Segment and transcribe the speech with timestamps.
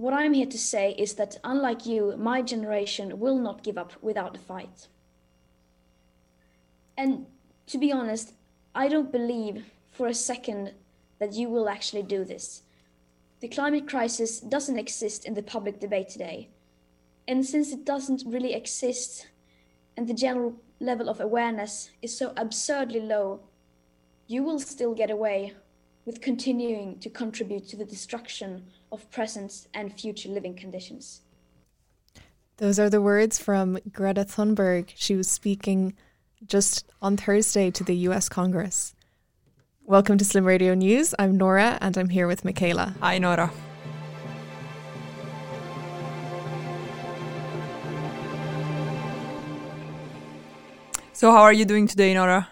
[0.00, 3.92] what I'm here to say is that, unlike you, my generation will not give up
[4.00, 4.88] without a fight.
[6.96, 7.26] And
[7.66, 8.32] to be honest,
[8.74, 10.72] I don't believe for a second
[11.18, 12.62] that you will actually do this.
[13.40, 16.48] The climate crisis doesn't exist in the public debate today.
[17.28, 19.26] And since it doesn't really exist,
[19.98, 23.40] and the general level of awareness is so absurdly low,
[24.28, 25.52] you will still get away
[26.06, 31.22] with continuing to contribute to the destruction of present and future living conditions.
[32.56, 34.92] Those are the words from Greta Thunberg.
[34.94, 35.94] She was speaking
[36.46, 38.94] just on Thursday to the US Congress.
[39.84, 41.14] Welcome to Slim Radio News.
[41.18, 42.94] I'm Nora and I'm here with Michaela.
[43.00, 43.50] Hi, Nora.
[51.12, 52.48] So, how are you doing today, Nora?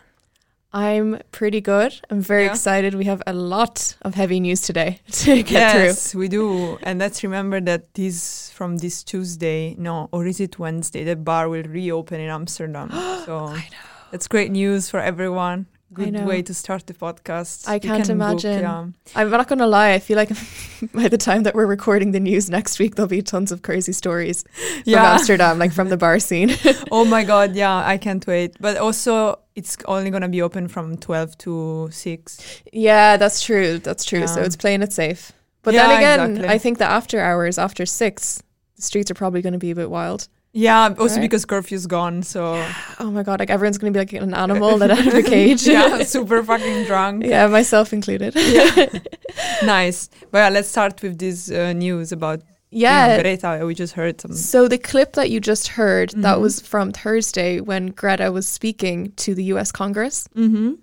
[0.73, 1.99] I'm pretty good.
[2.11, 2.51] I'm very yeah.
[2.51, 2.95] excited.
[2.95, 5.83] We have a lot of heavy news today to get yes, through.
[5.83, 6.79] Yes, we do.
[6.83, 11.05] And let's remember that this from this Tuesday, no, or is it Wednesday?
[11.05, 12.91] The bar will reopen in Amsterdam.
[13.25, 13.89] so I know.
[14.11, 15.67] That's great news for everyone.
[15.93, 17.67] Good way to start the podcast.
[17.67, 18.63] I can't can imagine.
[18.63, 19.21] Book, yeah.
[19.21, 19.93] I'm not going to lie.
[19.93, 20.29] I feel like
[20.93, 23.93] by the time that we're recording the news next week, there'll be tons of crazy
[23.93, 24.45] stories
[24.85, 24.99] yeah.
[24.99, 26.51] from Amsterdam, like from the bar scene.
[26.93, 27.55] oh my God.
[27.55, 28.57] Yeah, I can't wait.
[28.61, 32.63] But also, it's only going to be open from 12 to 6.
[32.73, 33.79] Yeah, that's true.
[33.79, 34.21] That's true.
[34.21, 34.27] Yeah.
[34.27, 35.33] So it's playing it safe.
[35.63, 36.55] But yeah, then again, exactly.
[36.55, 38.43] I think the after hours, after 6,
[38.77, 40.29] the streets are probably going to be a bit wild.
[40.53, 41.21] Yeah, also right?
[41.21, 42.67] because curfew's gone, so
[42.99, 45.67] oh my god, like everyone's gonna be like an animal let out of a cage.
[45.67, 47.25] yeah, super fucking drunk.
[47.25, 48.35] Yeah, myself included.
[48.35, 48.87] yeah,
[49.63, 50.09] nice.
[50.31, 53.67] But yeah, let's start with this uh, news about yeah, you know, Greta.
[53.67, 54.33] We just heard some.
[54.33, 56.23] So the clip that you just heard mm-hmm.
[56.23, 59.73] that was from Thursday when Greta was speaking to the U.S.
[59.73, 60.29] Congress.
[60.35, 60.75] Mm-hmm.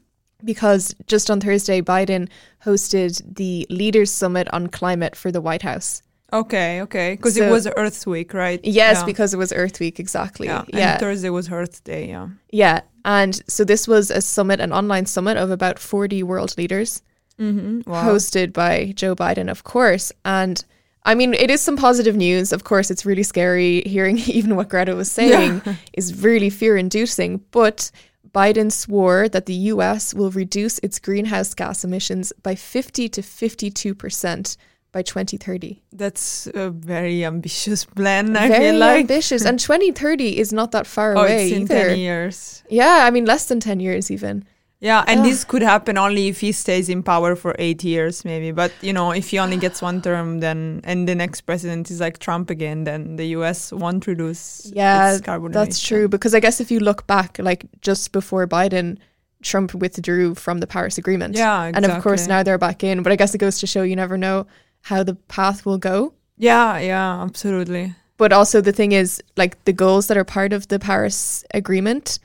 [0.44, 2.30] Because just on Thursday, Biden
[2.64, 6.04] hosted the Leaders Summit on Climate for the White House.
[6.36, 8.60] Okay, okay, because so, it was Earth Week, right?
[8.62, 9.06] Yes, yeah.
[9.06, 10.48] because it was Earth Week, exactly.
[10.48, 10.98] Yeah, yeah.
[10.98, 12.28] Thursday was Earth Day, yeah.
[12.52, 17.02] Yeah, and so this was a summit, an online summit of about forty world leaders,
[17.40, 17.90] mm-hmm.
[17.90, 18.04] wow.
[18.04, 20.12] hosted by Joe Biden, of course.
[20.26, 20.62] And
[21.04, 22.52] I mean, it is some positive news.
[22.52, 25.76] Of course, it's really scary hearing even what Greta was saying yeah.
[25.94, 27.92] is really fear-inducing, but.
[28.34, 33.96] Biden swore that the US will reduce its greenhouse gas emissions by 50 to 52
[33.96, 34.58] percent
[34.96, 35.84] by 2030.
[35.92, 39.02] That's a very ambitious plan, I very feel like.
[39.02, 39.44] ambitious.
[39.44, 41.90] and 2030 is not that far oh, away it's in either.
[41.90, 42.64] 10 years.
[42.70, 44.46] Yeah, I mean, less than 10 years even.
[44.80, 48.52] Yeah, and this could happen only if he stays in power for eight years, maybe.
[48.52, 52.00] But you know, if he only gets one term, then and the next president is
[52.00, 53.72] like Trump again, then the U.S.
[53.72, 54.72] won't reduce.
[54.76, 55.18] Yeah,
[55.50, 56.08] that's true.
[56.08, 58.98] Because I guess if you look back, like just before Biden,
[59.42, 61.36] Trump withdrew from the Paris Agreement.
[61.36, 61.90] Yeah, exactly.
[61.90, 63.02] and of course now they're back in.
[63.02, 64.46] But I guess it goes to show you never know
[64.86, 66.14] how the path will go.
[66.38, 67.96] Yeah, yeah, absolutely.
[68.18, 72.20] But also the thing is, like the goals that are part of the Paris Agreement,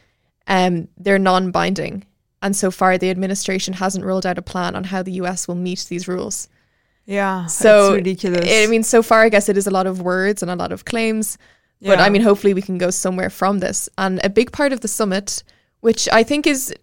[0.46, 2.04] um, they're non-binding,
[2.42, 5.54] and so far the administration hasn't rolled out a plan on how the US will
[5.54, 6.48] meet these rules.
[7.06, 8.46] Yeah, so ridiculous.
[8.46, 10.70] I mean, so far I guess it is a lot of words and a lot
[10.70, 11.38] of claims,
[11.78, 11.92] yeah.
[11.92, 13.88] but I mean, hopefully we can go somewhere from this.
[13.96, 15.42] And a big part of the summit,
[15.80, 16.74] which I think is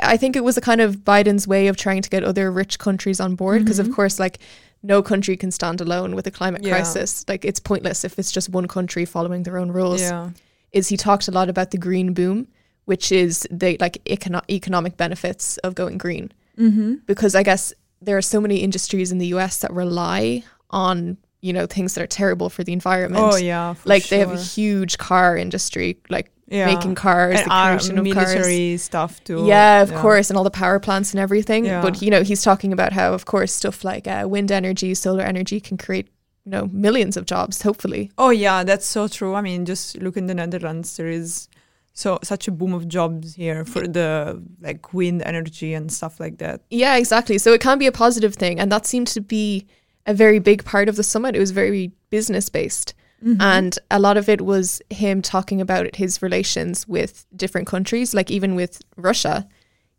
[0.00, 2.78] I think it was a kind of Biden's way of trying to get other rich
[2.78, 3.90] countries on board because, mm-hmm.
[3.90, 4.38] of course, like
[4.84, 6.74] no country can stand alone with a climate yeah.
[6.74, 7.24] crisis.
[7.26, 10.02] Like it's pointless if it's just one country following their own rules.
[10.02, 10.30] Yeah.
[10.72, 12.48] Is he talked a lot about the green boom,
[12.84, 16.30] which is the like econo- economic benefits of going green.
[16.58, 16.96] Mm-hmm.
[17.06, 17.72] Because I guess
[18.02, 22.02] there are so many industries in the US that rely on you know things that
[22.02, 23.24] are terrible for the environment.
[23.24, 24.16] Oh yeah, like sure.
[24.16, 26.66] they have a huge car industry, like yeah.
[26.66, 28.82] making cars, and the creation of military cars.
[28.82, 29.44] stuff too.
[29.46, 30.00] Yeah, of yeah.
[30.00, 31.64] course, and all the power plants and everything.
[31.64, 31.82] Yeah.
[31.82, 35.24] But you know, he's talking about how, of course, stuff like uh, wind energy, solar
[35.24, 36.08] energy can create
[36.44, 37.62] you know millions of jobs.
[37.62, 38.10] Hopefully.
[38.18, 39.34] Oh yeah, that's so true.
[39.34, 40.96] I mean, just look in the Netherlands.
[40.96, 41.48] There is
[41.92, 46.38] so such a boom of jobs here for the like wind energy and stuff like
[46.38, 46.62] that.
[46.70, 47.38] Yeah, exactly.
[47.38, 49.66] So it can be a positive thing, and that seemed to be
[50.06, 51.34] a very big part of the summit.
[51.34, 52.94] It was very business based.
[53.22, 53.40] Mm-hmm.
[53.40, 58.30] And a lot of it was him talking about his relations with different countries, like
[58.30, 59.48] even with Russia.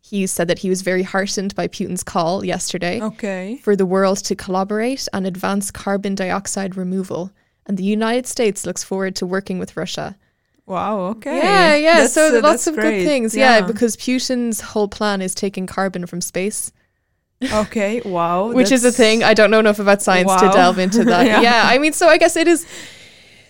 [0.00, 3.58] He said that he was very heartened by Putin's call yesterday okay.
[3.62, 7.32] for the world to collaborate and advance carbon dioxide removal.
[7.66, 10.16] And the United States looks forward to working with Russia.
[10.66, 11.38] Wow, okay.
[11.38, 12.00] Yeah, yeah.
[12.02, 12.98] That's, so uh, lots of great.
[12.98, 13.36] good things.
[13.36, 13.58] Yeah.
[13.58, 16.72] yeah, because Putin's whole plan is taking carbon from space.
[17.52, 18.52] Okay, wow.
[18.52, 19.22] Which is a thing.
[19.22, 20.38] I don't know enough about science wow.
[20.38, 21.26] to delve into that.
[21.26, 21.40] yeah.
[21.40, 22.66] yeah, I mean, so I guess it is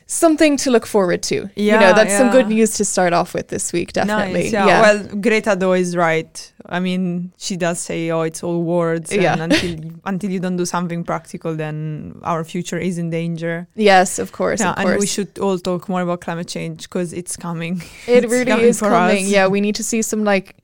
[0.06, 1.34] something to look forward to.
[1.34, 4.44] you Yeah, know, that's some good news to start off with this week, definitely.
[4.44, 4.80] Nice, yeah.
[4.82, 6.52] Well, Greta though is right.
[6.68, 9.36] I mean, she does say, "Oh, it's all words." And Yeah.
[9.42, 13.66] until until you don't do something practical, then our future is in danger.
[13.74, 14.88] yes, of course, yeah, of course.
[14.92, 17.82] and we should all talk more about climate change because it's coming.
[18.06, 19.24] it it's really coming is coming.
[19.24, 19.30] us.
[19.30, 20.56] Yeah, we need to see some like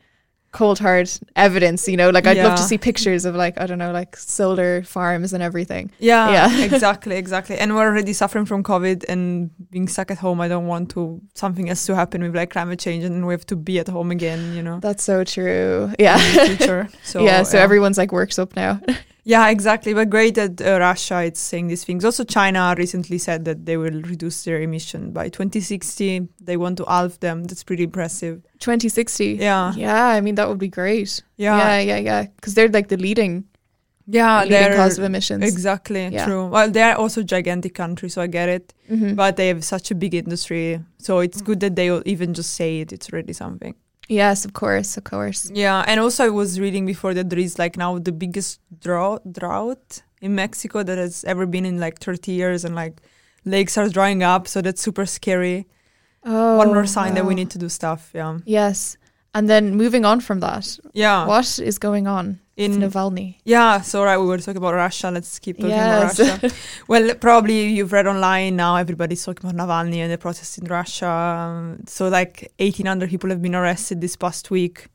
[0.53, 3.79] cold hard evidence, you know, like I'd love to see pictures of like, I don't
[3.79, 5.91] know, like solar farms and everything.
[5.99, 6.65] Yeah, Yeah.
[6.69, 7.57] exactly, exactly.
[7.59, 10.41] And we're already suffering from COVID and being stuck at home.
[10.41, 13.47] I don't want to something else to happen with like climate change, and we have
[13.47, 14.55] to be at home again.
[14.55, 15.91] You know, That's so true.
[15.99, 16.19] Yeah.
[16.47, 16.89] future.
[17.05, 18.81] So yeah, so everyone's like works up now.
[19.25, 19.95] Yeah, exactly.
[19.95, 22.05] But great that uh, Russia is saying these things.
[22.05, 26.29] Also, China recently said that they will reduce their emission by 2060.
[26.41, 27.45] They want to halve them.
[27.45, 28.43] That's pretty impressive.
[28.59, 29.35] 2060.
[29.41, 31.23] Yeah, Yeah, I mean that would be great.
[31.37, 32.23] yeah, yeah, yeah, yeah.
[32.35, 33.45] Because they're like the leading,
[34.09, 34.43] yeah.
[34.43, 35.45] leading cause of emissions.
[35.45, 36.27] exactly Yeah.
[36.27, 36.47] true.
[36.47, 38.75] Well, they are also gigantic country, so I get it.
[38.91, 39.15] Mhm.
[39.15, 42.55] But they have such a big industry, so it's good that they will even just
[42.55, 42.93] say it.
[42.93, 43.75] It's already something.
[44.13, 45.51] Yes, of course, of course.
[45.55, 49.23] Yeah, and also I was reading before that there is like now the biggest drought
[49.33, 53.01] drought in Mexico that has ever been in like 30 years, and like
[53.45, 55.67] lakes are drying up, so that's super scary.
[56.25, 58.11] Oh, One more sign that we need to do stuff.
[58.15, 58.97] Yeah, Yes,
[59.35, 61.27] and then moving on from that, yeah.
[61.27, 63.37] what is going on in Navalny?
[63.45, 65.11] yeah, so right, we were talking about Russia.
[65.11, 66.19] Let's keep talking Yes.
[66.19, 66.57] about Russia.
[66.89, 68.77] well, probably you've read online now.
[68.77, 71.09] Everybody's talking about Navalny and the protests in Russia.
[71.09, 74.87] Um, So like 1,800 people have been arrested this past week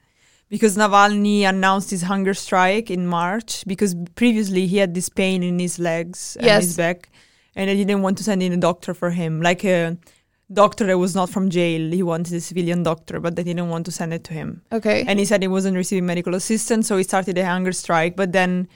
[0.50, 5.60] because Navalny announced his hunger strike in March because previously he had this pain in
[5.60, 6.64] his legs and Yes.
[6.64, 7.10] his back,
[7.56, 9.98] and they didn't want to send in a doctor for him, like a
[10.52, 11.92] doctor that was not from jail.
[11.92, 15.04] He wanted a civilian doctor, but they didn't want to send it to him Okay.
[15.08, 18.16] and he said he wasn't receiving medical assistance, so he started a hunger strike.
[18.16, 18.68] But then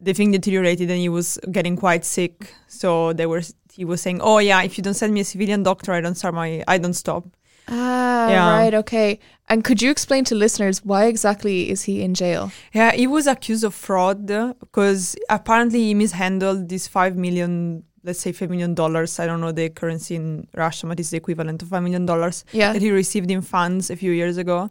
[0.00, 2.52] the thing deteriorated, and he was getting quite sick.
[2.66, 5.62] So they were he was saying, "Oh yeah, if you don't send me a civilian
[5.62, 7.24] doctor, I don't start my I don't stop."
[7.68, 8.50] ah, Yeah.
[8.58, 8.74] right.
[8.74, 9.18] Okay.
[9.48, 12.50] And could you explain to listeners why exactly is he in jail?
[12.72, 14.26] Yeah, he was accused of fraud
[14.60, 19.18] because apparently he mishandled this five million, let's say five million dollars.
[19.18, 22.44] I don't know the currency in Russia, but it's the equivalent of five million dollars
[22.52, 22.72] Yeah.
[22.72, 24.70] that he received in funds a few years ago.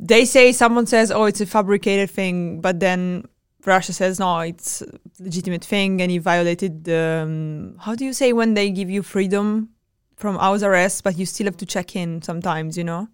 [0.00, 3.24] They say someone says, "Oh, it's a fabricated thing," but then
[3.64, 4.86] Russia says, "No, it's a
[5.22, 7.22] legitimate thing," and he violated the.
[7.24, 9.68] Um, how do you say when they give you freedom
[10.16, 12.76] from house arrest, but you still have to check in sometimes?
[12.76, 13.08] You know.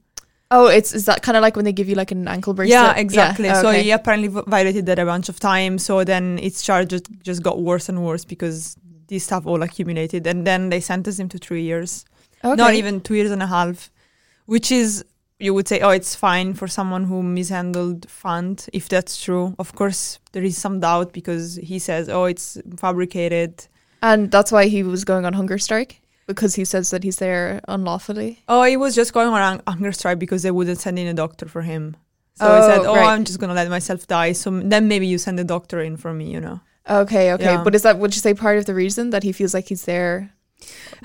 [0.50, 2.71] Oh, it's is that kind of like when they give you like an ankle bracelet?
[2.71, 3.49] Yeah, exactly.
[3.50, 3.82] So okay.
[3.82, 5.85] he apparently v- violated that a bunch of times.
[5.85, 8.75] So then its charge just, just got worse and worse because
[9.08, 12.05] this stuff all accumulated, and then they sentenced him to three years.
[12.44, 12.55] okay.
[12.56, 13.90] not even two years and a half,
[14.46, 15.05] which is
[15.40, 19.55] you would say, oh, it's fine for someone who mishandled fund if that's true.
[19.58, 23.66] Of course, there is some doubt because he says, oh, it's fabricated.
[24.02, 27.61] And that's why he was going on hunger strike because he says that he's there
[27.69, 28.43] unlawfully.
[28.49, 31.46] Oh, he was just going on hunger strike because they wouldn't send in a doctor
[31.46, 31.96] for him.
[32.34, 33.12] So Oh, he said, oh, oh, right.
[33.14, 34.32] I'm just gonna let myself die.
[34.32, 36.61] So m- then maybe you send a doctor in for me, you know.
[36.88, 37.44] Okay, okay.
[37.44, 37.62] Yeah.
[37.64, 39.85] But is that would you say part of the reason that he feels like he's
[39.85, 40.32] there?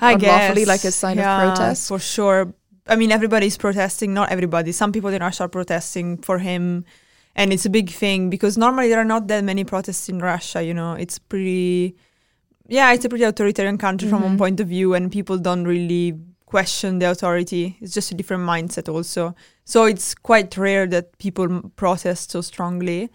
[0.00, 1.88] I Unlawfully, guess, like a sign of protest?
[1.88, 2.52] for sure.
[2.86, 4.12] I mean, everybody's protesting.
[4.14, 4.72] Not everybody.
[4.72, 6.84] Some people in Russia are protesting for him,
[7.36, 10.62] and it's a big thing because normally there are not that many protests in Russia.
[10.62, 11.96] You know, it's pretty.
[12.66, 14.38] Yeah, it's a pretty authoritarian country from one Mhm.
[14.38, 16.14] point of view, and people don't really
[16.46, 17.76] question the authority.
[17.80, 19.34] It's just a different mindset, also.
[19.64, 21.46] So it's quite rare that people
[21.76, 23.10] protest so strongly.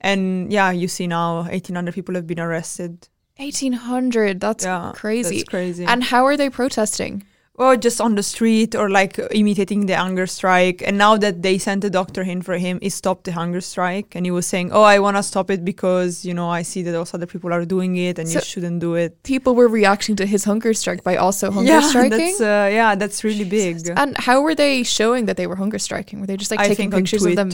[0.00, 3.08] And yeah, you see now, 1,800 people have been arrested.
[3.38, 4.38] Eighteen hundred.
[4.38, 5.38] That's yeah, crazy.
[5.38, 5.84] That's crazy.
[5.86, 7.24] And how are they protesting?
[7.60, 10.78] Well, just on the street or like imitating the hunger strike.
[10.86, 14.14] And now that they sent a doctor in for him, he stopped the hunger strike.
[14.16, 16.80] And he was saying, Oh, I want to stop it because, you know, I see
[16.84, 19.22] that also other people are doing it and So- you shouldn't do it.
[19.24, 22.18] People were reacting to his hunger strike by also hunger yeah, striking.
[22.18, 23.74] That's, uh, yeah, that's really big.
[23.94, 26.16] and how were they showing that they were hunger striking?
[26.20, 27.50] Were they just like I taking pictures of them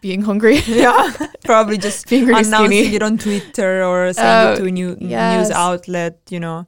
[0.00, 0.60] being hungry?
[0.66, 1.12] yeah,
[1.44, 2.96] probably just being really announcing skinny.
[2.96, 5.48] it on Twitter or saying Oh, it to a new yes.
[5.48, 6.66] news outlet, you know.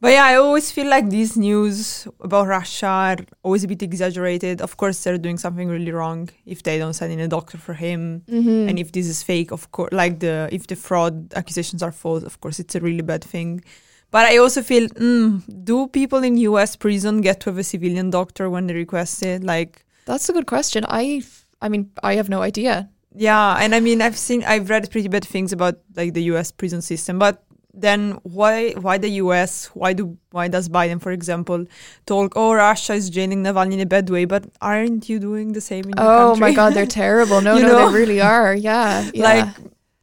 [0.00, 4.62] But yeah, I always feel like these news about Russia are always a bit exaggerated.
[4.62, 7.74] Of course, they're doing something really wrong if they don't send in a doctor for
[7.74, 8.68] him, Mhm.
[8.70, 12.22] and if this is fake, of course, like the if the fraud accusations are false,
[12.24, 13.62] of course, it's a really bad thing.
[14.10, 16.76] But I also feel, mm, do people in U.S.
[16.76, 19.44] prison get to have a civilian doctor when they request it?
[19.44, 20.84] Like, That's a good question.
[20.88, 21.22] I,
[21.62, 22.88] I mean, I have no idea.
[23.14, 26.50] Yeah, and I mean, I've seen, I've read pretty bad things about like the U.S.
[26.50, 27.44] prison system, but
[27.80, 29.66] then why, why the U.S.?
[29.74, 31.66] Why do, why does Biden, for example,
[32.06, 32.32] talk?
[32.36, 35.84] Oh, Russia is jailing Navalny in a bad way, but aren't you doing the same
[35.84, 37.40] in your Oh my God, they're terrible.
[37.40, 37.90] No, no, know?
[37.90, 38.54] they really are.
[38.54, 39.24] Yeah, yeah.
[39.24, 39.48] like,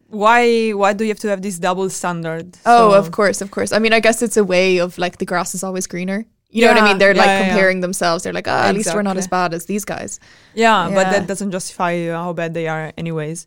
[0.09, 2.57] why why do you have to have this double standard?
[2.65, 3.71] Oh, So- of course, of course.
[3.71, 6.25] I mean, I guess it's a way of like the grass is always greener.
[6.49, 6.97] You know what I mean?
[6.97, 7.47] They're yeah, like yeah, yeah.
[7.49, 8.23] comparing themselves.
[8.23, 10.19] They're like, ah, at least we're not as bad as these guys.
[10.55, 13.45] Yeah, but that doesn't justify how bad they are, anyways.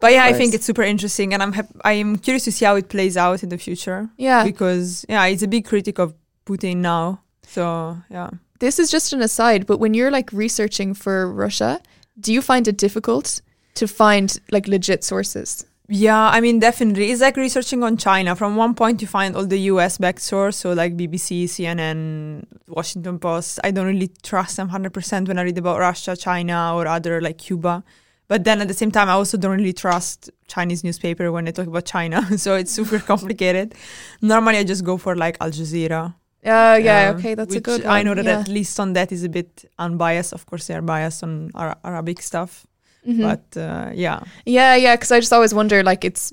[0.00, 2.76] But yeah, I think it's super interesting, and I'm hap- I'm curious to see how
[2.76, 4.44] it plays out in the future Yeah.
[4.44, 6.14] because yeah, it's a big critic of
[6.46, 7.20] Putin now.
[7.46, 8.30] So yeah,
[8.60, 11.80] This is just an aside, but when you're like researching for Russia,
[12.18, 13.42] do you find it difficult
[13.74, 15.66] to find like legit sources?
[15.92, 18.36] yeah, I mean definitely, it's like researching on China.
[18.36, 19.98] From one point, you find all the U.S.
[19.98, 23.58] backed source, so like BBC, CNN, Washington Post.
[23.64, 27.20] I don't really trust them hundred percent when I read about Russia, China, or other
[27.20, 27.82] like Cuba.
[28.30, 31.52] But then at the same time, I also don't really trust Chinese newspaper when they
[31.52, 32.38] talk about China.
[32.44, 33.74] so it's super complicated.
[34.22, 36.14] Normally, I just go for like Al Jazeera.
[36.44, 37.92] Uh, yeah, um, okay, that's a good one.
[37.92, 38.38] I know that yeah.
[38.38, 40.32] at least on that is a bit unbiased.
[40.32, 42.68] Of course, they are biased on Ara- Arabic stuff.
[43.04, 43.20] Mhm.
[43.20, 46.32] But uh, yeah, Yeah, yeah, because I just always wonder, like, it's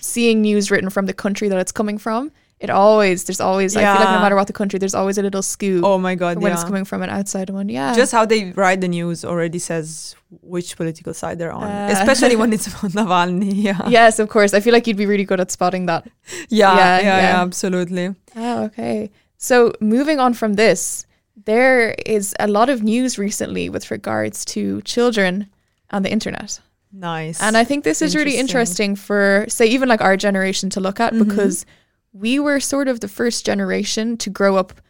[0.00, 2.32] seeing news written from the country that it's coming from.
[2.58, 5.22] It always, there's always, I feel like no matter what the country, there's always a
[5.22, 6.54] little scoop oh my god, when yeah.
[6.54, 7.68] it's coming from an outside one.
[7.68, 7.94] Yeah.
[7.94, 11.88] Just how they write the news already says which political side they're on, Uh.
[11.92, 13.52] especially when it's about Navalny.
[13.54, 13.86] Yeah.
[13.88, 14.54] yes, of course.
[14.54, 16.06] I feel like you'd be really good at spotting that.
[16.48, 17.42] Yeah, Yeah, yeah, yeah, yeah.
[17.42, 18.14] absolutely.
[18.34, 19.10] Oh, okay.
[19.36, 21.04] So moving on from this,
[21.44, 25.48] there is a lot of news recently with regards to children
[25.90, 26.58] and the internet.
[26.90, 27.38] Nice.
[27.42, 28.92] And I think this is really Interesting.
[28.92, 31.26] interesting for, say, even like our generation to look at Mhm.
[31.28, 31.66] because
[32.12, 34.80] we were sort of the first generation to grow up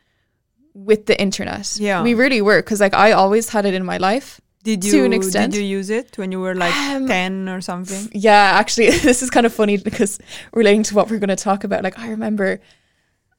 [0.75, 1.77] with the internet.
[1.79, 2.03] Yeah.
[2.03, 4.41] We really were because, like, I always had it in my life.
[4.63, 5.53] did to you an extent.
[5.53, 8.09] did you use it when you were like Um, ten or something?
[8.13, 10.19] Yeah, actually, this is kind of funny because
[10.53, 12.61] relating to what we're going to talk about, like, I remember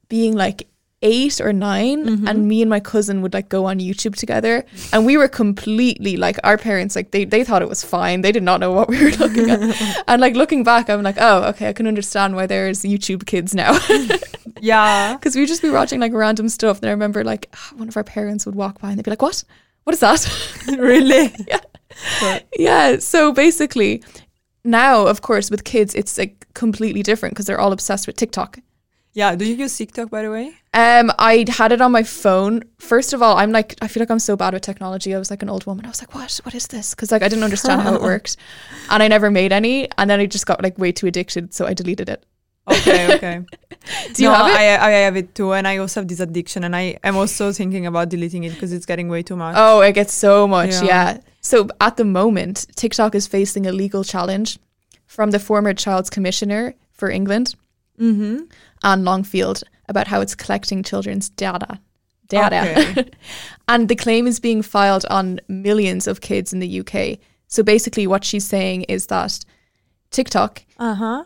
[0.08, 0.66] being like
[1.02, 2.28] eight or 9 Mhm.
[2.28, 6.16] and me and my cousin would like go on YouTube together and we were completely
[6.16, 8.22] like our parents like they, they thought it was fine.
[8.22, 9.60] They did not know what we were looking at.
[10.08, 13.54] And like looking back I'm like oh okay I can understand why there's YouTube kids
[13.54, 13.78] now.
[14.60, 15.14] Yeah.
[15.18, 18.02] because we'd just be watching like random stuff and I remember like one of our
[18.02, 19.44] parents would walk by and they'd be like what?
[19.84, 20.26] What is that?
[20.78, 21.32] Really?
[21.46, 24.02] Yeah, yeah so basically
[24.64, 28.58] now of course with kids it's like completely different because they're all obsessed with TikTok
[29.18, 29.34] Yeah.
[29.34, 30.52] Do you use TikTok by the way?
[30.72, 32.62] Um, I had it on my phone.
[32.78, 35.12] First of all, I'm like, I feel like I'm so bad with technology.
[35.12, 35.84] I was like an old woman.
[35.86, 36.38] I was like, what?
[36.44, 36.94] What is this?
[36.94, 38.36] Because like I didn't understand how it worked,
[38.90, 39.88] and I never made any.
[39.98, 42.24] And then I just got like way too addicted, so I deleted it.
[42.70, 43.40] Okay, okay.
[44.14, 44.56] Do you no, have it?
[44.56, 47.50] I, I have it too, and I also have this addiction, and I am also
[47.50, 49.56] thinking about deleting it because it's getting way too much.
[49.58, 50.74] oh, it gets so much.
[50.74, 50.84] Yeah.
[50.84, 51.20] Yeah.
[51.40, 54.60] So at the moment, TikTok is facing a legal challenge
[55.06, 57.56] from the former Child's Commissioner for England,
[58.00, 58.44] Mm-hmm.
[58.82, 61.80] Anne Longfield, about how it's collecting children's data.
[62.28, 62.90] Data.
[62.90, 63.10] Okay.
[63.68, 67.18] and the claim is being filed on millions of kids in the UK.
[67.46, 69.38] So basically, what she's saying is that
[70.10, 71.24] TikTok, Uh huh.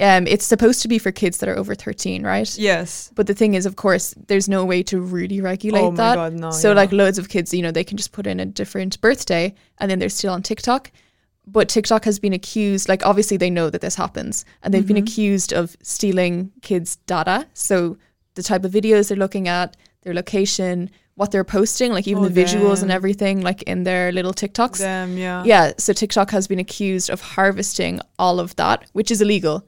[0.00, 2.58] um, it's supposed to be for kids that are over 13, right?
[2.58, 3.10] Yes.
[3.14, 6.14] But the thing is, of course, there's no way to really regulate Oh my that.
[6.14, 6.74] God, no, so, yeah.
[6.74, 9.90] like, loads of kids, you know, they can just put in a different birthday and
[9.90, 10.90] then they're still on TikTok.
[11.46, 14.96] But TikTok has been accused, like, obviously, they know that this happens and they've been
[14.96, 15.06] Mhm.
[15.06, 17.46] accused of stealing kids' data.
[17.52, 17.98] So,
[18.34, 22.28] the type of videos they're looking at, their location, what they're posting, like, even Oh,
[22.28, 24.78] the visuals and everything, like, in their little TikToks.
[24.78, 25.44] Them, yeah.
[25.44, 25.72] Yeah.
[25.78, 29.66] So, TikTok has been accused of harvesting all of that, which is illegal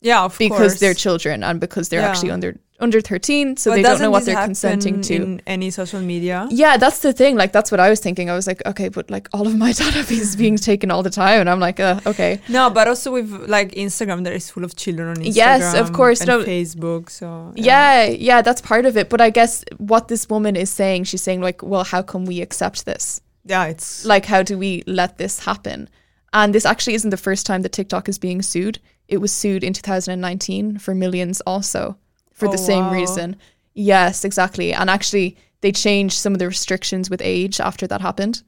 [0.00, 0.38] Yeah, of course.
[0.38, 0.80] because course.
[0.80, 2.08] they're children and because they're Yeah.
[2.08, 5.70] actually under under 13 so But they don't know what they're consenting to in any
[5.70, 6.46] social media.
[6.50, 9.10] yeah that's the thing like that's what i was thinking i was like okay but
[9.10, 11.98] like all of my data is being taken all the time and i'm like uh,
[12.06, 15.34] okay No, but also with like Instagram, there is full of children on Instagram.
[15.36, 16.38] Yes, of course, And no.
[16.44, 17.10] Facebook.
[17.10, 21.04] So yeah yeah that's part of it but i guess what this woman is saying
[21.04, 24.82] she's saying like well how can we accept this yeah, it's like how do we
[24.86, 25.88] let this happen
[26.32, 29.64] and this actually isn't the first time that tiktok is being sued it was sued
[29.64, 31.96] in 2019 for millions also
[32.38, 32.92] for Oh, the same wow.
[33.00, 33.36] reason
[33.74, 38.42] yes exactly and actually they changed some of the restrictions with age after that happened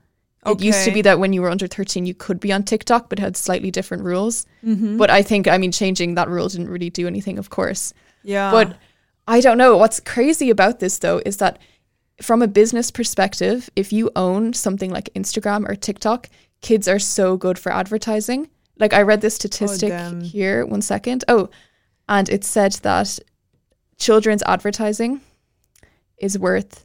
[0.47, 3.09] it used to be that when you were under 13 you could be on tiktok
[3.11, 4.97] but had slightly different rules Mhm.
[5.01, 7.93] but i think i mean changing that rule didn't really do anything of course
[8.25, 8.51] yeah.
[8.51, 8.77] but
[9.29, 9.77] I don't know.
[9.77, 11.59] What's crazy about this though is that
[12.21, 16.29] from a business perspective, if you own something like Instagram or TikTok,
[16.63, 18.49] kids are so good for advertising.
[18.83, 20.21] Like I read this statistic damn.
[20.21, 21.23] here, one second.
[21.29, 21.49] Oh,
[22.09, 23.21] and it said that
[24.01, 25.21] children's advertising
[26.19, 26.85] is worth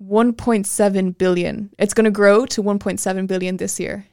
[0.00, 1.70] 1.7 billion.
[1.78, 4.06] It's going to grow to 1.7 billion this year.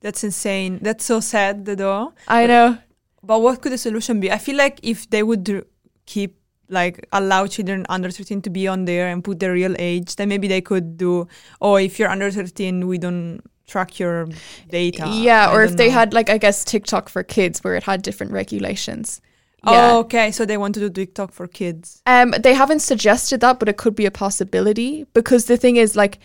[0.00, 0.80] that's insane.
[0.82, 2.12] That's so sad, though.
[2.26, 2.78] I know.
[3.22, 4.32] But what could the solution be?
[4.32, 5.64] I feel like if they would
[6.06, 10.16] keep like allow children under 13 to be on there and put their real age,
[10.16, 11.28] then maybe they could do.
[11.60, 14.26] Oh, if you're under 13, we don't track your
[14.70, 15.06] data.
[15.08, 17.84] yeah, I or if don't they had like I guess TikTok for kids where it
[17.84, 19.20] had different regulations.
[19.64, 20.30] Oh, okay.
[20.32, 22.02] So they want to do TikTok for kids.
[22.06, 25.96] Um, they haven't suggested that, but it could be a possibility because the thing is,
[25.96, 26.18] like,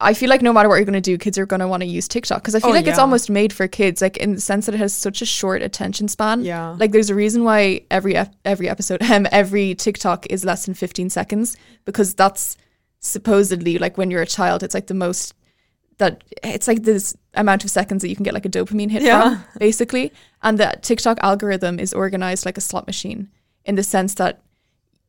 [0.00, 1.82] I feel like no matter what you're going to do, kids are going to want
[1.82, 4.34] to use TikTok because I feel Oh, like it's almost made for kids, like in
[4.34, 6.42] the sense that it has such a short attention span.
[6.44, 6.70] Yeah.
[6.78, 10.74] Like, there's a reason why every ep- every episode, um, every TikTok is less than
[10.74, 12.56] 15 seconds because that's
[13.00, 15.34] supposedly like when you're a child, it's like the most
[15.98, 19.02] that it's like this amount of seconds that you can get like a dopamine hit
[19.02, 19.36] Yeah.
[19.36, 20.12] from, basically.
[20.42, 23.28] And the TikTok algorithm is organized like a slot machine
[23.64, 24.42] in the sense that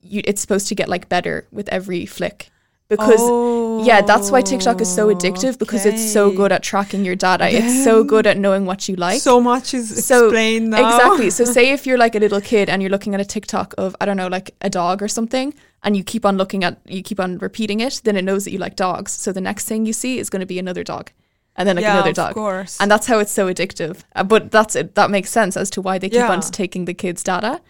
[0.01, 2.49] you it's supposed to get like better with every flick.
[2.87, 3.64] Because oh.
[3.83, 7.15] Yeah, that's why TikTok is so addictive because it's so Oh, good at tracking your
[7.15, 7.47] data.
[7.51, 9.21] It's so good at knowing what you like.
[9.21, 10.85] so much is So, explained now.
[10.87, 11.29] Exactly.
[11.29, 13.95] So say if you're like a little kid and you're looking at a TikTok of
[13.99, 15.53] I don't know like a dog or something
[15.83, 18.51] and you keep on looking at you keep on repeating it, then it knows that
[18.51, 19.11] you like dogs.
[19.11, 21.11] So the next thing you see is going to be another dog.
[21.57, 22.33] And then like yeah, another of dog.
[22.33, 22.77] course.
[22.81, 24.03] And that's how it's so addictive.
[24.15, 24.95] Uh, but that's it.
[24.95, 27.61] That makes sense as to why they keep on taking the kids' data.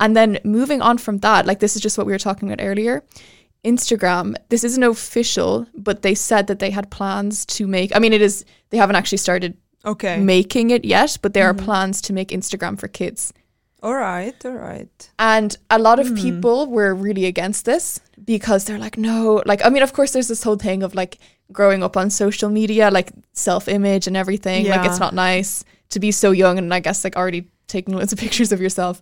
[0.00, 2.64] And then moving on from that, like this is just what we were talking about
[2.64, 3.02] earlier.
[3.64, 7.94] Instagram, this isn't official, but they said that they had plans to make.
[7.94, 8.44] I mean, it is.
[8.70, 10.18] They haven't actually started okay.
[10.18, 11.60] making it yet, but there Mm-hmm.
[11.60, 13.32] are plans to make Instagram for kids.
[13.82, 14.34] all right.
[14.44, 15.10] All right.
[15.18, 16.14] And a lot of Hmm.
[16.16, 20.26] people were really against this because they're like, no, like, I mean, of course, there's
[20.28, 21.18] this whole thing of like
[21.52, 24.66] growing up on social media, like self image and everything.
[24.66, 28.12] Like, it's not nice to be so young and I guess like already taking loads
[28.12, 29.00] of pictures of yourself.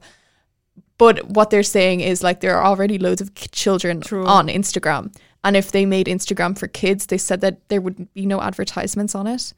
[0.98, 4.26] But what they're saying is like there are already loads of children True.
[4.26, 5.14] on Instagram.
[5.44, 9.14] And if they made Instagram for kids, they said that there would be no advertisements
[9.14, 9.52] on it.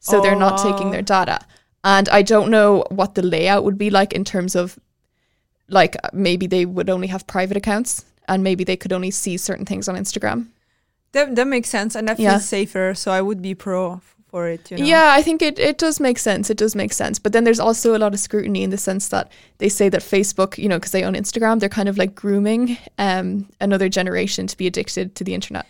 [0.00, 0.90] So they're not taking Oh.
[0.92, 1.40] their data.
[1.84, 4.78] And I don't know what the layout would be like in terms of
[5.68, 9.64] like maybe they would only have private accounts and maybe they could only see certain
[9.66, 10.46] things on Instagram.
[11.12, 12.30] That that makes sense, and that Yeah.
[12.32, 12.94] feels safer.
[12.94, 14.70] So I would be pro for it.
[14.70, 14.84] You know.
[14.84, 16.50] Yeah, I think it, it does make sense.
[16.50, 17.18] It does make sense.
[17.18, 20.02] But then there's also a lot of scrutiny in the sense that they say that
[20.02, 24.46] Facebook, you know, because they own Instagram, they're kind of like grooming um, another generation
[24.46, 25.66] to be addicted to the internet.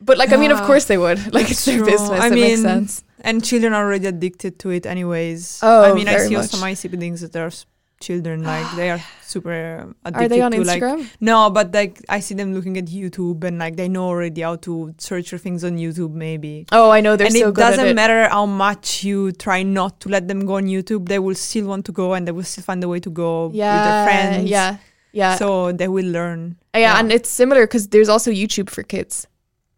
[0.00, 1.18] But like, I mean, of course they would.
[1.32, 2.10] Like, it's their business.
[2.10, 3.04] I it makes mean, sense.
[3.20, 5.60] And children are already addicted to it, anyways.
[5.62, 6.52] Oh, I mean, I see much.
[6.52, 7.52] also my siblings that are
[8.00, 11.08] children, like they are super addicted Are they on to like Instagram?
[11.20, 14.56] no, but like I see them looking at YouTube and like they know already how
[14.56, 16.66] to search for things on YouTube, maybe.
[16.72, 17.94] oh, I know they're and so it good at doesn't it.
[17.94, 21.66] matter how much you try not to let them go on YouTube, they will still
[21.66, 24.04] want to go and they will still find a way to go yeah, with their
[24.06, 24.50] friends.
[24.50, 24.76] Yeah,
[25.12, 26.56] yeah, So they will learn.
[26.74, 29.26] yeah, and it's similar because there's also YouTube for kids.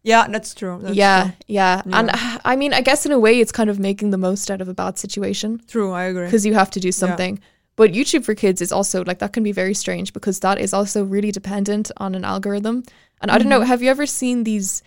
[0.05, 0.79] yeah, that's true.
[0.81, 1.33] That's yeah, true.
[1.47, 2.15] yeah, and Yeah.
[2.35, 4.59] uh, I mean, I guess in a way, it's kind of making the most out
[4.61, 6.25] of a bad situation True, I agree.
[6.25, 7.39] because you have to do something.
[7.75, 10.73] But YouTube for kids is also like that can be very strange because that is
[10.73, 12.83] also really dependent on an algorithm.
[13.21, 13.65] And I don't know, Mhm.
[13.67, 14.83] have you ever seen these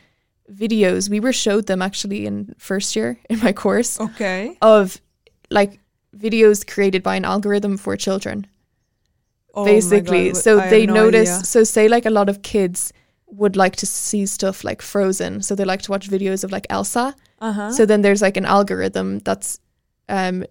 [0.52, 1.08] videos?
[1.10, 4.56] We were showed them actually in first year in my course Okay.
[4.62, 5.00] of
[5.50, 5.80] like
[6.16, 8.46] videos created by an algorithm for children.
[9.54, 10.32] Oh my basically.
[10.32, 11.30] God, so I they no notice.
[11.30, 11.44] idea.
[11.44, 12.92] So say like a lot of kids
[13.26, 16.66] would like to see stuff like Frozen, so they like to watch videos of like
[16.70, 17.14] Elsa.
[17.40, 17.70] Uh-huh.
[17.72, 19.58] So then there's like an algorithm that's
[20.08, 20.44] um,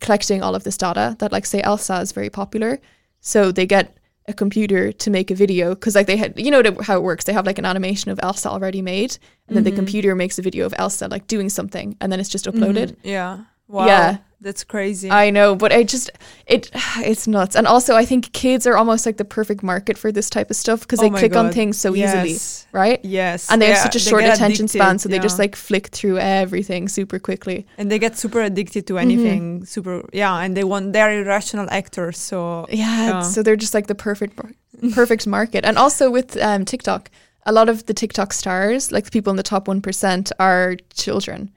[0.00, 1.16] collecting all of this data.
[1.18, 2.78] That like say Elsa is very popular,
[3.20, 3.96] so they get
[4.28, 7.24] a computer to make a video because like they had you know how it works.
[7.24, 9.18] They have like an animation of Elsa already made,
[9.48, 9.76] and then the Mhm.
[9.76, 12.90] computer makes a video of Elsa like doing something, and then it's just uploaded.
[12.90, 12.96] Mhm.
[13.04, 13.38] Yeah.
[13.68, 13.86] Wow.
[13.86, 14.16] Yeah.
[14.38, 15.10] That's crazy.
[15.10, 16.10] I know, but I just
[16.46, 17.56] it it's nuts.
[17.56, 20.56] And also I think kids are almost like the perfect market for this type of
[20.56, 22.36] stuff because Oh they click on things so easily,
[22.70, 23.00] right?
[23.02, 23.50] Yes.
[23.50, 25.86] And they have such a short get attention span, addicted, so they just like flick
[25.88, 27.66] through everything super quickly.
[27.78, 29.00] and they get super addicted to Mhm.
[29.02, 29.64] anything.
[29.64, 32.18] Super yeah, and they want they're irrational actors.
[32.18, 33.20] So Yeah, Yeah.
[33.22, 34.38] so they're just like the perfect
[34.94, 35.64] perfect market.
[35.64, 37.10] And also with um, TikTok,
[37.46, 40.76] a lot of the TikTok stars, like the people in the top one percent, are
[40.94, 41.50] children.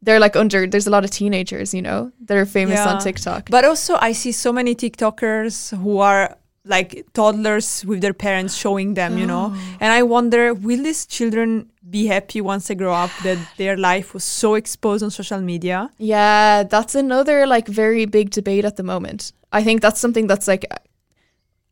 [0.00, 0.66] They're like under.
[0.66, 3.50] There's a lot of teenagers, you know, that are famous on TikTok.
[3.50, 8.94] But also, I see so many TikTokers who are like toddlers with their parents showing
[8.94, 9.52] them, you know.
[9.54, 9.76] Oh.
[9.80, 14.14] And I wonder, will these children be happy once they grow up that their life
[14.14, 15.90] was so exposed on social media?
[15.98, 19.32] Yeah, that's another like very big debate at the moment.
[19.52, 20.66] I think that's something that's like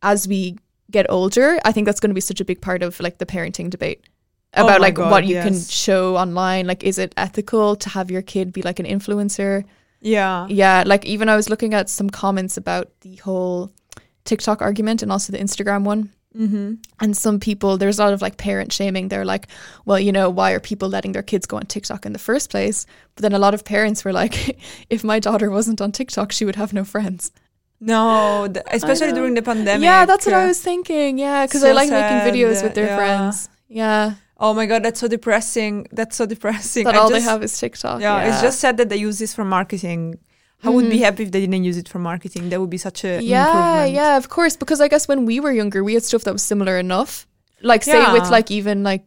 [0.01, 0.57] as we
[0.91, 3.25] get older, I think that's going to be such a big part of like the
[3.25, 4.03] parenting debate
[4.53, 6.67] about my like God, what you can show online.
[6.67, 9.63] Like, is it ethical to have your kid be like an influencer?
[10.01, 10.47] Yeah.
[10.49, 13.71] Yeah, like even I was looking at some comments about the whole
[14.25, 16.11] TikTok argument and also the Instagram one.
[16.37, 16.75] Mm-hmm.
[16.99, 19.07] And some people, there's a lot of like parent shaming.
[19.07, 19.47] They're like,
[19.85, 22.51] well, you know, why are people letting their kids go on TikTok in the first
[22.51, 22.85] place?
[23.15, 26.45] But then a lot of parents were like, if my daughter wasn't on TikTok, she
[26.45, 27.31] would have no friends.
[27.79, 29.83] No, th- especially during the pandemic.
[29.83, 31.17] yeah, that's what I was thinking.
[31.17, 32.97] Yeah, because so I like sad, making videos with their yeah.
[32.97, 33.49] friends.
[33.67, 34.13] Yeah.
[34.39, 35.87] Oh my god, that's so depressing.
[35.91, 36.83] That's so depressing.
[36.85, 38.01] that I all just- they have is TikTok.
[38.01, 40.19] Yeah, it's just sad that they use this for marketing.
[40.63, 41.03] I would be Mhm.
[41.03, 42.49] happy if they didn't use it for marketing.
[42.49, 43.93] That would be such a yeah, improvement.
[43.93, 44.55] yeah, of course.
[44.55, 47.27] Because I guess when we were younger, we had stuff that was similar enough.
[47.61, 49.03] Like say with like even like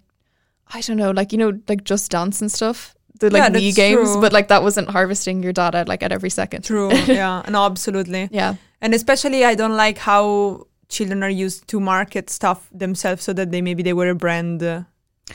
[0.73, 2.95] I don't know, like you know, like Just Dance and stuff.
[3.19, 4.21] The like Yeah, Wii games, true.
[4.21, 6.62] but like that wasn't harvesting your data like at every second.
[6.64, 6.90] True.
[7.07, 7.43] yeah.
[7.49, 8.29] No, absolutely.
[8.33, 8.55] Yeah.
[8.81, 13.51] And especially, I don't like how children are used to market stuff themselves, so that
[13.51, 14.62] they maybe they were a brand.
[14.62, 14.83] Uh,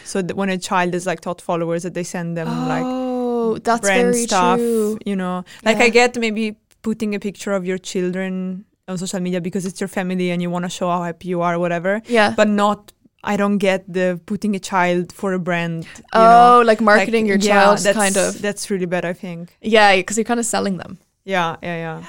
[0.04, 3.82] so when a child is like taught followers, that they send them like oh, that's
[3.82, 4.58] brand very stuff.
[4.58, 4.98] true.
[5.06, 5.86] You know, like Yeah.
[5.86, 9.88] I get maybe putting a picture of your children on social media because it's your
[9.88, 12.02] family and you want to show how happy you are, or whatever.
[12.08, 12.34] Yeah.
[12.36, 12.92] But not.
[13.28, 15.86] I don't get the putting a child for a brand.
[15.86, 16.62] You oh, know?
[16.68, 18.40] like marketing Like, your yeah, child, that's, kind of.
[18.40, 19.04] That's really bad.
[19.04, 19.58] I think.
[19.62, 21.00] Yeah, because you're kind of selling them.
[21.24, 22.04] Yeah, yeah, yeah.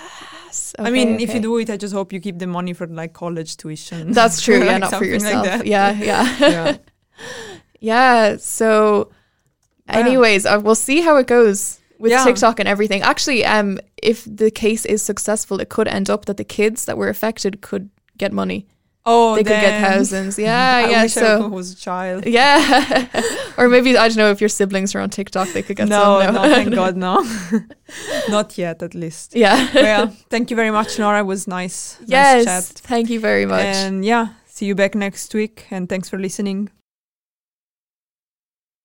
[0.44, 0.74] Yes.
[0.78, 3.14] I mean, if you do it, I just hope you keep the money for like
[3.14, 4.12] college tuition.
[4.12, 4.58] that's true.
[4.62, 5.46] yeah, Like not for like yourself.
[5.46, 5.66] that.
[5.66, 6.76] yeah, yeah, yeah.
[7.80, 8.36] yeah.
[8.38, 9.10] So,
[9.88, 9.98] Yeah.
[9.98, 12.24] anyways, uh, we'll see how it goes with Yeah.
[12.24, 13.02] TikTok and everything.
[13.02, 16.96] Actually, um, if the case is successful, it could end up that the kids that
[16.98, 18.66] were affected could get money.
[19.08, 20.36] Oh, they could get thousands.
[20.48, 21.02] Yeah, I yeah.
[21.04, 21.48] wish I So.
[21.48, 22.26] was a child.
[22.38, 23.06] Yeah,
[23.56, 26.20] or maybe I don't know if your siblings are on TikTok, they could get No,
[26.20, 26.34] some.
[26.34, 27.22] no, thank God, no.
[28.28, 29.36] Not yet, at least.
[29.36, 29.68] Yeah.
[29.74, 31.20] Yeah, thank you very much, Nora.
[31.20, 31.98] It was nice.
[32.04, 32.44] yes.
[32.46, 32.80] Nice chat.
[32.82, 33.64] Thank you very much.
[33.76, 35.66] And yeah, see you back next week.
[35.70, 36.70] And thanks for listening.